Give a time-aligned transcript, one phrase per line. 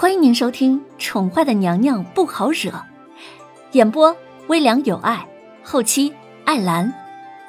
[0.00, 2.70] 欢迎您收听《宠坏的娘娘不好惹》，
[3.72, 5.28] 演播微凉有爱，
[5.64, 6.14] 后期
[6.44, 6.94] 艾兰。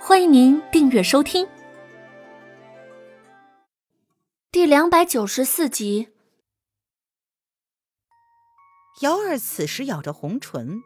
[0.02, 1.48] 欢迎您订阅收听。
[4.52, 6.08] 第两百九十四集。
[9.02, 10.82] 瑶儿此时咬着红唇，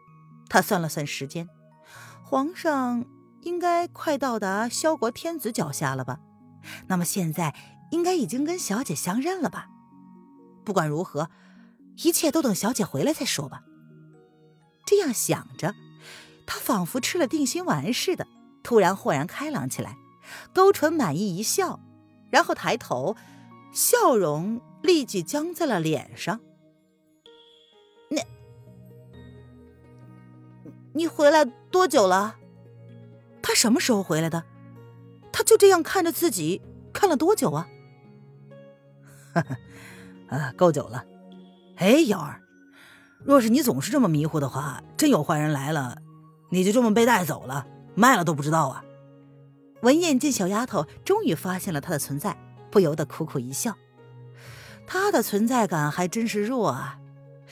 [0.50, 1.48] 她算了算时间，
[2.22, 3.06] 皇上
[3.40, 6.20] 应该快到达萧国天子脚下了吧？
[6.88, 7.54] 那么现在
[7.90, 9.68] 应该已经跟小姐相认了吧？
[10.62, 11.30] 不管如何，
[12.02, 13.62] 一切都等小姐回来再说吧。
[14.86, 15.74] 这样想着，
[16.46, 18.26] 他仿佛吃了定心丸似的，
[18.62, 19.96] 突然豁然开朗起来，
[20.52, 21.80] 勾唇满意一笑，
[22.30, 23.16] 然后抬头，
[23.72, 26.40] 笑容立即僵在了脸上。
[28.10, 28.22] 你，
[30.92, 32.36] 你回来多久了？
[33.40, 34.44] 他什么时候回来的？
[35.32, 36.60] 他就这样看着自己，
[36.92, 37.68] 看了多久啊？
[39.32, 39.56] 哈哈。
[40.28, 41.04] 啊，够久了。
[41.76, 42.40] 哎，瑶儿，
[43.24, 45.98] 若是你总是这么迷糊的话，真有坏人来了，
[46.50, 48.84] 你就这么被带走了，卖了都不知道啊！
[49.82, 52.36] 文燕见小丫头终于发现了她的存在，
[52.70, 53.76] 不由得苦苦一笑。
[54.86, 56.98] 她的存在感还真是弱啊！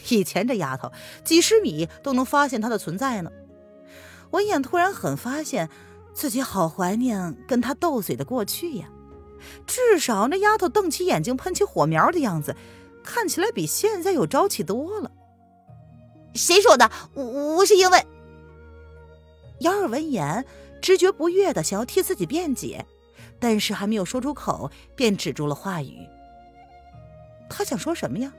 [0.08, 0.90] 以前这丫头
[1.24, 3.30] 几十米都能发现她的存在呢。
[4.30, 5.68] 文燕突然很发现
[6.14, 8.88] 自己好怀念跟她斗嘴的过去呀。
[9.66, 12.56] 至少那丫头瞪起眼睛喷起火苗的样子，
[13.02, 15.10] 看起来比现在有朝气多了。
[16.34, 16.90] 谁说的？
[17.14, 17.24] 我
[17.56, 18.06] 我是因为……
[19.60, 20.44] 姚儿闻言，
[20.80, 22.86] 直觉不悦的想要替自己辩解，
[23.38, 26.08] 但是还没有说出口，便止住了话语。
[27.48, 28.32] 他想说什么呀？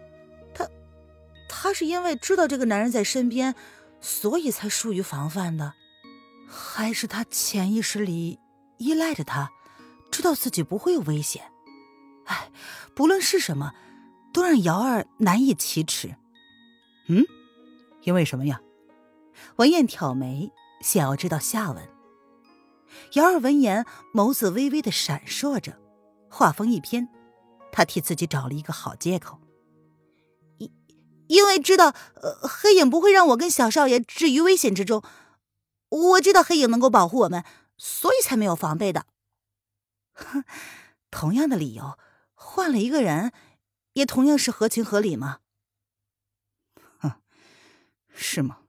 [0.54, 0.68] 他，
[1.48, 3.56] 他是因为知道这个男人在身边，
[4.02, 5.74] 所以才疏于防范的，
[6.48, 8.40] 还是他潜意识里
[8.78, 9.52] 依赖着他？
[10.12, 11.44] 知道自己不会有危险，
[12.26, 12.52] 哎，
[12.94, 13.74] 不论是什么，
[14.34, 16.16] 都让瑶儿难以启齿。
[17.08, 17.24] 嗯，
[18.02, 18.60] 因为什么呀？
[19.58, 21.90] 文燕挑眉，想要知道下文。
[23.14, 25.80] 瑶儿闻言，眸子微微的闪烁着，
[26.30, 27.08] 话锋一偏，
[27.72, 29.40] 她替自己找了一个好借口。
[30.58, 30.72] 因
[31.28, 35.04] 因为知道，呃，黑影不会让我跟小少爷置于危险之中。
[35.90, 37.44] 我知道黑影能够保护我们，
[37.78, 39.06] 所以才没有防备的。
[40.14, 40.44] 哼，
[41.12, 41.98] 同样的理由，
[42.34, 43.32] 换了一个人，
[43.94, 45.40] 也同样是合情合理吗？
[47.00, 47.22] 哼，
[48.14, 48.60] 是吗？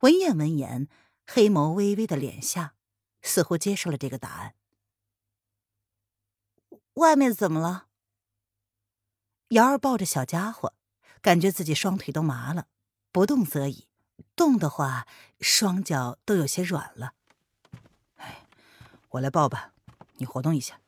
[0.00, 0.88] 文燕闻言，
[1.26, 2.74] 黑眸微微的敛下，
[3.20, 4.54] 似乎接受了这个答案。
[6.94, 7.88] 外面怎么了？
[9.48, 10.74] 瑶儿抱着小家伙，
[11.20, 12.68] 感觉自己双腿都麻了，
[13.10, 13.88] 不动则已，
[14.36, 15.06] 动的话，
[15.40, 17.14] 双脚都有些软了。
[18.16, 18.46] 哎，
[19.10, 19.72] 我来抱吧。
[20.16, 20.80] 你活动一下。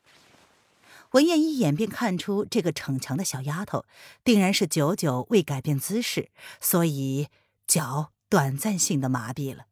[1.12, 3.84] 文燕一眼便看出这个逞强的小丫头
[4.24, 6.30] 定然是久久未改变姿势，
[6.60, 7.28] 所以
[7.66, 9.66] 脚短暂性的麻痹了。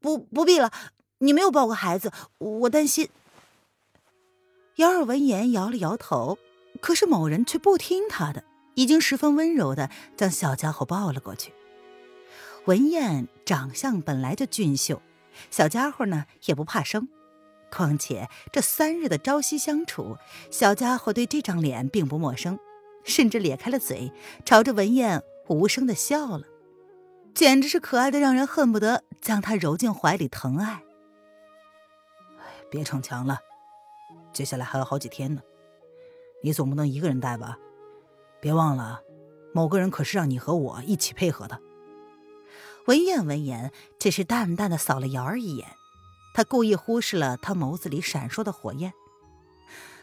[0.00, 0.72] 不，不必了。
[1.18, 3.08] 你没有抱过孩子，我担心。
[4.76, 6.38] 姚儿闻言摇了摇头，
[6.80, 11.52] 可是某人却不听他的，已经十分温柔的将小家伙抱了过去。
[12.66, 15.00] 文燕长相本来就俊秀，
[15.50, 17.08] 小家伙呢也不怕生。
[17.70, 20.16] 况且这三日的朝夕相处，
[20.50, 22.58] 小家伙对这张脸并不陌生，
[23.04, 24.12] 甚至咧开了嘴，
[24.44, 26.44] 朝着文燕无声的笑了，
[27.34, 30.82] 简直是可爱的让人恨不得将他揉进怀里疼爱。
[32.70, 33.40] 别逞强了，
[34.32, 35.42] 接下来还有好几天呢，
[36.42, 37.58] 你总不能一个人带吧？
[38.40, 39.00] 别忘了，
[39.52, 41.60] 某个人可是让你和我一起配合的。
[42.86, 45.66] 文燕闻言，只是淡淡的扫了瑶儿一眼。
[46.36, 48.92] 他故意忽视了他眸子里闪烁的火焰。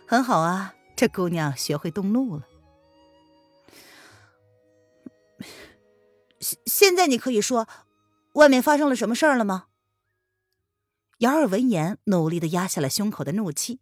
[0.07, 2.47] 很好啊，这姑娘学会动怒了。
[6.39, 7.67] 现现在你可以说，
[8.33, 9.67] 外面发生了什么事儿了吗？
[11.19, 13.79] 姚儿闻言，努力的压下了胸口的怒气，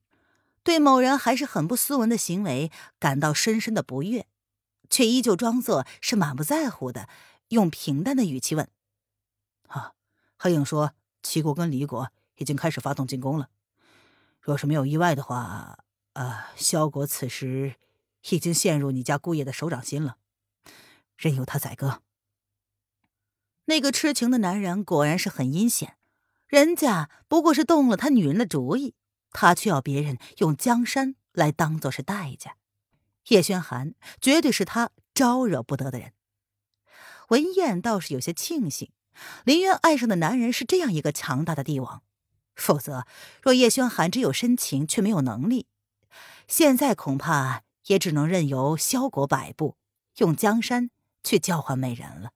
[0.61, 2.69] 对某人还是很不斯文的行为
[2.99, 4.27] 感到深深的不悦，
[4.89, 7.07] 却依旧装作是满不在乎的，
[7.47, 8.69] 用平淡的语气问
[9.69, 9.93] ：“啊，
[10.37, 10.91] 黑影说
[11.23, 13.49] 齐国跟李国。”已经开始发动进攻了。
[14.39, 17.75] 若是没有意外的话，呃，萧国此时
[18.31, 20.17] 已经陷入你家姑爷的手掌心了，
[21.15, 22.01] 任由他宰割。
[23.65, 25.95] 那个痴情的男人果然是很阴险，
[26.47, 28.95] 人家不过是动了他女人的主意，
[29.29, 32.57] 他却要别人用江山来当做是代价。
[33.27, 36.13] 叶轩寒绝对是他招惹不得的人。
[37.29, 38.91] 文燕倒是有些庆幸，
[39.45, 42.01] 林渊爱上的男人是这样一个强大的帝王。
[42.55, 43.05] 否则，
[43.41, 45.67] 若叶轩寒只有深情却没有能力，
[46.47, 49.77] 现在恐怕也只能任由萧国摆布，
[50.17, 50.91] 用江山
[51.23, 52.31] 去交换美人了。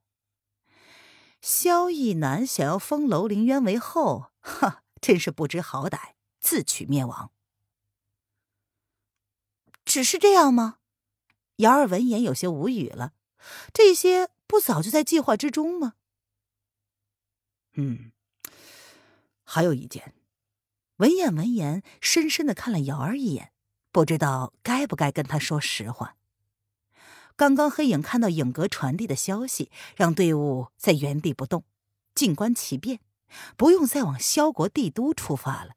[1.42, 7.32] 萧逸南想要封楼凌渊为后，哈，真是不知好歹，自取灭亡。
[9.84, 10.80] 只是这样吗？
[11.58, 13.14] 姚儿闻言有些无语了。
[13.72, 15.94] 这些不早就在计划之中吗？
[17.74, 18.12] 嗯，
[19.46, 20.14] 还有一件。
[20.98, 23.52] 文燕闻言，深深的看了瑶儿一眼，
[23.92, 26.18] 不知道该不该跟他说实话。
[27.36, 31.66] 刚刚黑影看到影阁传递的消息，让队伍在原地不动，
[32.14, 33.02] 静观其变，
[33.58, 35.76] 不用再往萧国帝都出发了。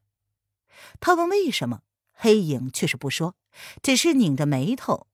[1.01, 1.81] 他问为什么，
[2.13, 3.35] 黑影却是不说，
[3.81, 5.07] 只是拧着眉头。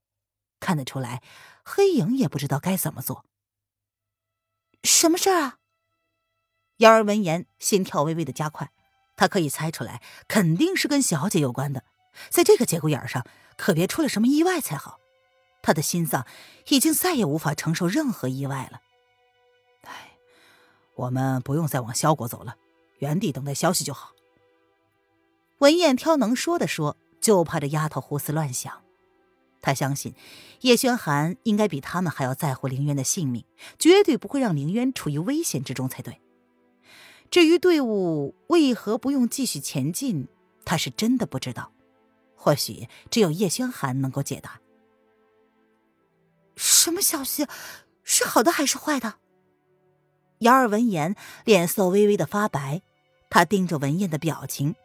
[0.60, 1.24] 看得出来，
[1.64, 3.26] 黑影也不知道该怎么做。
[4.84, 5.58] 什么事儿啊？
[6.78, 8.72] 幺儿闻言，心跳微微的加快。
[9.16, 11.84] 他可以猜出来，肯定是跟小姐有关的，
[12.30, 13.26] 在这个节骨眼上，
[13.56, 15.00] 可别出了什么意外才好。
[15.62, 16.28] 他的心脏
[16.68, 18.82] 已经再也无法承受任何意外了。
[19.84, 20.18] 哎，
[20.96, 22.58] 我们不用再往萧国走了，
[23.00, 24.12] 原地等待消息就好。
[25.60, 28.82] 文燕挑能说的说，就怕这丫头胡思乱想。
[29.62, 30.14] 他相信
[30.62, 33.46] 叶轩寒应该比他们还要在乎凌渊的性命，
[33.80, 36.22] 绝对不会让凌渊处于危险之中才对。
[37.30, 40.28] 至于队伍为何不用继续前进，
[40.64, 41.72] 他是真的不知道。
[42.36, 44.62] 或许只有叶轩寒能够解答。
[46.56, 47.48] 什么消息？
[48.04, 49.16] 是好的还是坏的？
[50.40, 52.84] 姚儿闻言，脸色微微的发白。
[53.30, 54.76] 他盯着文燕的表情，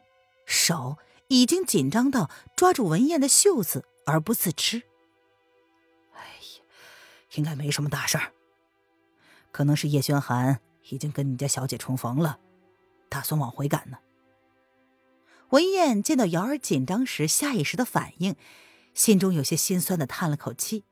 [0.45, 0.97] 手
[1.27, 4.81] 已经紧张到抓住文燕的袖子而不自知。
[6.13, 6.63] 哎呀，
[7.35, 8.33] 应该没什么大事儿。
[9.51, 10.59] 可能是叶轩寒。
[10.89, 12.39] 已经跟你家小姐重逢了，
[13.09, 13.97] 打算往回赶呢。
[15.49, 18.35] 文燕见到瑶儿紧张时下意识的反应，
[18.93, 20.85] 心中有些心酸的叹了口气：“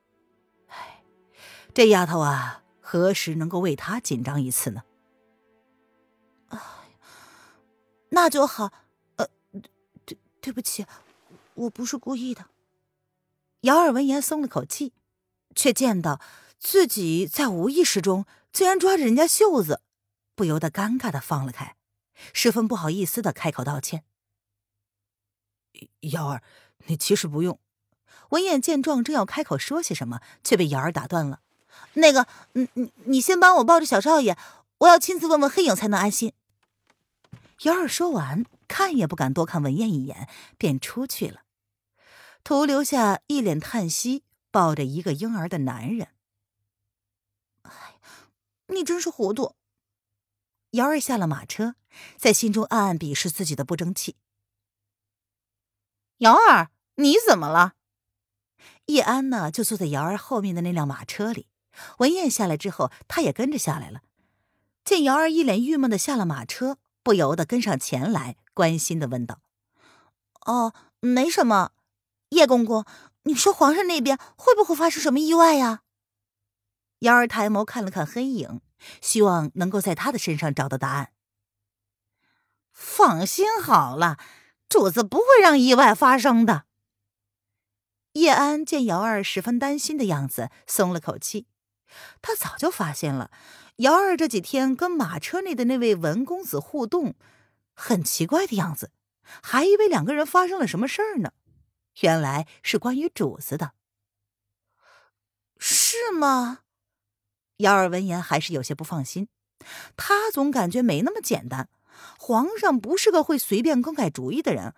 [0.67, 1.01] 唉，
[1.73, 4.83] 这丫头啊，何时能够为他紧张一次呢？”
[6.49, 6.59] 哎，
[8.09, 8.73] 那就好。
[9.15, 9.27] 呃，
[10.05, 10.85] 对，对不起，
[11.53, 12.47] 我不是故意的。
[13.61, 14.93] 瑶儿闻言松了口气，
[15.55, 16.19] 却见到
[16.57, 19.81] 自己在无意识中竟然抓着人家袖子。
[20.35, 21.75] 不由得尴尬的放了开，
[22.33, 24.05] 十分不好意思的开口道歉
[26.11, 26.41] ：“瑶儿，
[26.85, 27.59] 你其实不用。”
[28.29, 31.41] 文燕见状，正要开口说些什么，却被瑶儿打断了
[31.95, 34.37] ：“那个，你你你先帮我抱着小少爷，
[34.77, 36.31] 我要亲自问问黑影才能安心。”
[37.63, 41.41] 瑶儿说完，看也不敢多看文燕一眼，便出去了，
[42.45, 46.07] 徒留下一脸叹息、抱着一个婴儿的男人。
[48.69, 49.55] 你真是糊涂。
[50.71, 51.75] 瑶儿下了马车，
[52.17, 54.15] 在心中暗暗鄙视自己的不争气。
[56.19, 57.73] 瑶儿，你怎么了？
[58.85, 59.51] 叶安呢？
[59.51, 61.47] 就坐在瑶儿后面的那辆马车里。
[61.99, 64.01] 文燕下来之后，他也跟着下来了。
[64.83, 69.41] 见瑶儿一脸郁闷的下了马车，不由得跟上前来，关心的问道
[70.45, 71.71] ：“哦，没什么。
[72.29, 72.85] 叶公公，
[73.23, 75.81] 你说皇上那边会不会发生什么意外呀？”
[76.99, 78.61] 瑶儿抬眸看了看黑影。
[79.01, 81.11] 希望能够在他的身上找到答案。
[82.71, 84.17] 放心好了，
[84.69, 86.63] 主子不会让意外发生的。
[88.13, 91.47] 叶安见瑶儿十分担心的样子，松了口气。
[92.21, 93.31] 他早就发现了，
[93.77, 97.15] 瑶儿这几天跟马车内的那位文公子互动
[97.73, 98.93] 很奇怪的样子，
[99.43, 101.33] 还以为两个人发生了什么事儿呢。
[101.99, 103.73] 原来是关于主子的。
[105.57, 106.59] 是吗？
[107.59, 109.27] 姚儿闻言还是有些不放心，
[109.97, 111.69] 他总感觉没那么简单。
[112.17, 114.73] 皇上不是个会随便更改主意的人，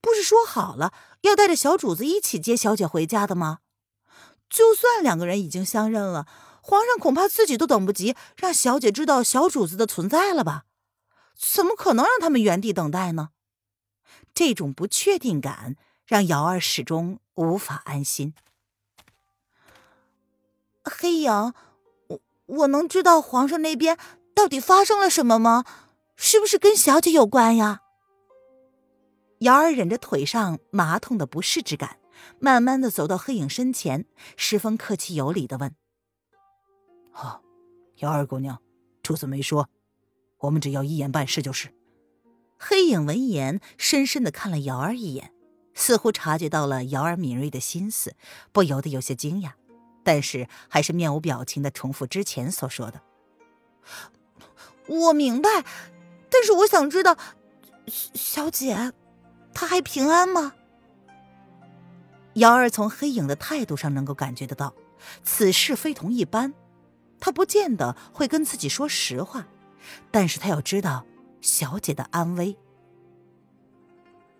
[0.00, 3.58] 不是说好了要带着小主子一起接小姐回家的吗？
[4.48, 6.26] 就算两个人已经相认了，
[6.62, 10.64] 皇上恐怕自己都等不及让小姐知道小主子的存在了吧？
[11.36, 13.30] 怎么可能让他们原地等待呢？
[14.32, 15.76] 这种不确定感
[16.06, 18.34] 让瑶儿始终无法安心。
[20.82, 21.52] 黑影。
[22.46, 23.98] 我能知道皇上那边
[24.34, 25.64] 到底发生了什么吗？
[26.16, 27.80] 是不是跟小姐有关呀？
[29.38, 31.98] 瑶儿忍着腿上麻痛的不适之感，
[32.38, 35.74] 慢慢的走到黑影身前，十分客气有礼的问
[37.10, 37.42] ：“好，
[37.96, 38.60] 瑶儿姑娘，
[39.02, 39.68] 主子没说，
[40.38, 41.74] 我们只要一言办事就是。”
[42.56, 45.32] 黑影闻言，深深的看了瑶儿一眼，
[45.74, 48.14] 似乎察觉到了瑶儿敏锐的心思，
[48.52, 49.52] 不由得有些惊讶。
[50.04, 53.00] 但是还是面无表情的重复之前所说的。
[54.86, 55.48] 我明白，
[56.30, 57.16] 但是我想知道，
[57.86, 58.92] 小姐，
[59.54, 60.52] 她还平安吗？
[62.34, 64.74] 瑶儿从黑影的态度上能够感觉得到，
[65.22, 66.52] 此事非同一般。
[67.20, 69.46] 他不见得会跟自己说实话，
[70.10, 71.06] 但是他要知道
[71.40, 72.54] 小姐的安危。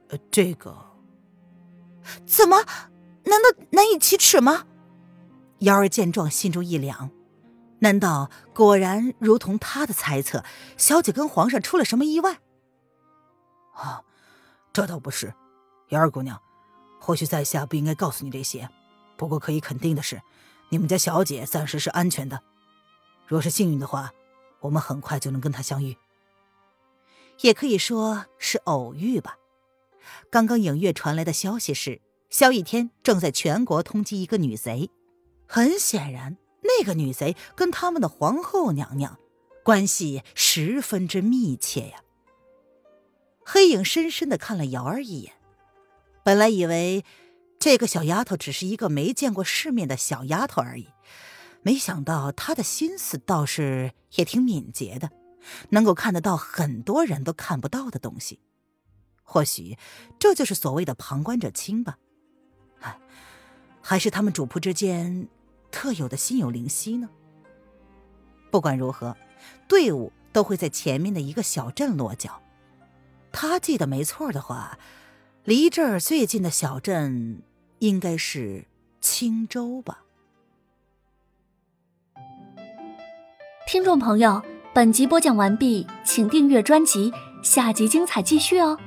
[0.09, 0.77] 呃，这个
[2.27, 2.59] 怎么？
[3.25, 4.67] 难道难以启齿吗？
[5.65, 7.11] 幺儿见状，心中一凉。
[7.81, 10.45] 难道果然如同他的猜测，
[10.77, 12.39] 小姐跟皇上出了什么意外？
[13.73, 14.03] 啊，
[14.73, 15.35] 这倒不是，
[15.89, 16.41] 幺儿姑娘。
[17.01, 18.69] 或许在下不应该告诉你这些，
[19.17, 20.21] 不过可以肯定的是，
[20.69, 22.43] 你们家小姐暂时是安全的。
[23.27, 24.13] 若是幸运的话，
[24.61, 25.97] 我们很快就能跟她相遇。
[27.41, 29.39] 也可以说是偶遇吧。
[30.31, 34.91] 刚刚影月传来的消息是，萧逸天正在全国通缉一个女贼。
[35.55, 39.21] 很显然，那个女贼跟他们的皇后娘娘
[39.63, 42.03] 关系十分之密切呀。
[43.45, 45.35] 黑影深深的看了瑶儿一眼。
[46.25, 47.05] 本来以为
[47.61, 50.89] 这个小丫头只是一个没见过世面的小丫头而已，
[51.63, 55.13] 没想到她的心思倒是也挺敏捷的，
[55.69, 58.41] 能够看得到很多人都看不到的东西。
[59.23, 59.79] 或许
[60.19, 61.97] 这就是所谓的旁观者清吧？
[62.81, 62.99] 哎，
[63.81, 65.29] 还是他们主仆之间
[65.75, 67.11] 特有的心有灵犀呢？
[68.53, 69.17] 不管如何，
[69.67, 72.41] 队伍都会在前面的一个小镇落脚。
[73.33, 74.79] 他记得没错的话。
[75.43, 77.43] 离这儿最近的小镇
[77.81, 78.65] 应该是
[79.03, 80.05] 青州吧。
[83.67, 84.41] 听众朋友，
[84.73, 87.13] 本集播讲完毕，请订阅专辑，
[87.43, 88.79] 下集精彩继续哦。